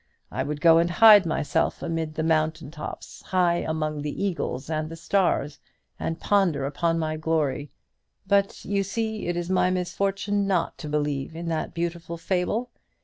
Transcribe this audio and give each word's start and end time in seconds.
I 0.31 0.41
would 0.41 0.61
go 0.61 0.79
and 0.79 0.89
hide 0.89 1.27
myself 1.27 1.83
amid 1.83 2.15
the 2.15 2.23
mountain 2.23 2.71
tops, 2.71 3.21
high 3.21 3.61
up 3.61 3.69
amongst 3.69 4.01
the 4.01 4.23
eagles 4.25 4.67
and 4.67 4.89
the 4.89 4.95
stars, 4.95 5.59
and 5.99 6.19
ponder 6.19 6.65
upon 6.65 6.97
my 6.97 7.17
glory. 7.17 7.69
But 8.25 8.65
you 8.65 8.81
see 8.81 9.27
it 9.27 9.37
is 9.37 9.51
my 9.51 9.69
misfortune 9.69 10.47
not 10.47 10.75
to 10.79 10.89
believe 10.89 11.35
in 11.35 11.49
that 11.49 11.75
beautiful 11.75 12.17
fable. 12.17 12.71